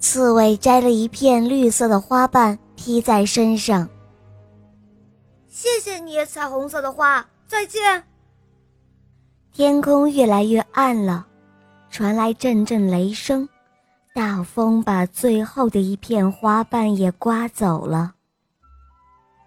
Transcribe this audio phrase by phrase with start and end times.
[0.00, 3.88] 刺猬摘了一片绿色的花瓣披在身上。
[5.48, 8.02] 谢谢你，彩虹色的花，再见。
[9.52, 11.26] 天空越来越暗了，
[11.90, 13.46] 传来阵阵雷声，
[14.14, 18.14] 大风把最后的一片花瓣也刮走了。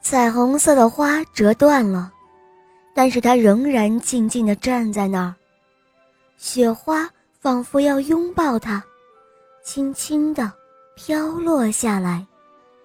[0.00, 2.12] 彩虹色的花折断了，
[2.94, 5.34] 但是它仍然静静地站在那儿。
[6.36, 7.10] 雪花
[7.40, 8.84] 仿佛要拥抱它，
[9.66, 10.50] 轻轻地
[10.94, 12.24] 飘落下来。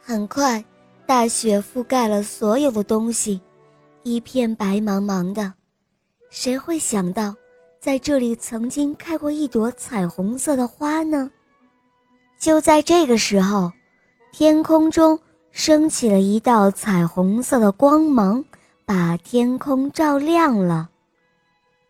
[0.00, 0.64] 很快，
[1.04, 3.38] 大雪覆盖了所有的东西，
[4.04, 5.52] 一片白茫茫的。
[6.30, 7.36] 谁会想到，
[7.78, 11.30] 在这里曾经开过一朵彩虹色的花呢？
[12.38, 13.70] 就在这个时候，
[14.32, 15.20] 天空中
[15.50, 18.42] 升起了一道彩虹色的光芒，
[18.86, 20.88] 把天空照亮了。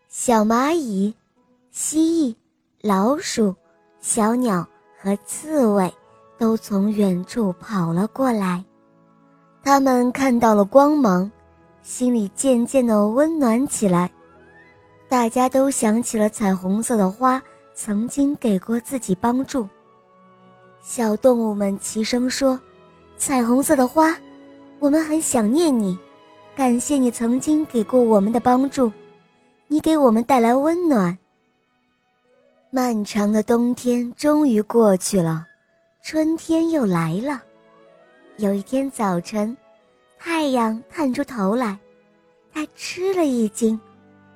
[0.09, 1.15] 小蚂蚁、
[1.71, 2.35] 蜥蜴、
[2.81, 3.55] 老鼠、
[4.01, 4.67] 小鸟
[5.03, 5.93] 和刺猬
[6.39, 8.65] 都从远处跑了过来，
[9.65, 11.29] 他们看到了光芒，
[11.83, 14.09] 心里渐渐地温暖起来。
[15.09, 17.43] 大家都想起了彩虹色的花
[17.75, 19.69] 曾经给过自己帮助。
[20.81, 22.59] 小动物们齐声说
[23.19, 24.17] ：“彩虹色的花，
[24.79, 25.99] 我们很想念你，
[26.55, 28.93] 感谢你曾经给过我们的帮助，
[29.67, 31.19] 你给我们带来温暖。”
[32.75, 35.47] 漫长的冬天终于过去了，
[36.03, 37.43] 春天又来了。
[38.39, 39.55] 有一天早晨，
[40.19, 41.79] 太阳探出头来，
[42.51, 43.79] 他吃了一惊。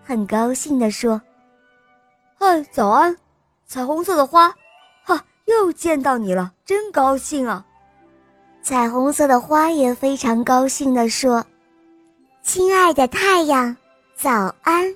[0.05, 1.19] 很高兴地说
[2.39, 3.17] ：“嗨，早安，
[3.65, 4.55] 彩虹色的花，
[5.03, 7.65] 哈，又见到你了，真高兴啊！”
[8.62, 11.43] 彩虹色的花也非常高兴地说
[12.45, 13.75] ：“亲爱的太阳，
[14.15, 14.95] 早安。”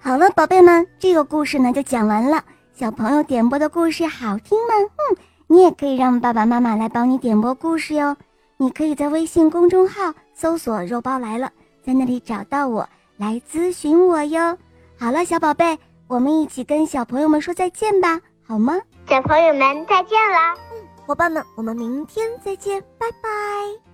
[0.00, 2.42] 好了，宝贝们，这个故事呢就讲完了。
[2.72, 4.74] 小朋友点播的故事好听吗？
[5.10, 5.16] 嗯，
[5.48, 8.16] 你也可以让爸爸妈妈来帮你点播故事哟。
[8.56, 11.50] 你可以在微信公众号搜索“肉包来了”，
[11.82, 12.88] 在那里找到我。
[13.16, 14.56] 来咨询我哟！
[14.96, 18.78] 好了，小宝贝，我们一起跟小朋友们说再见吧，好吗？
[19.08, 20.54] 小朋友们再见啦！
[20.72, 23.87] 嗯，伙伴们，我们明天再见，拜拜。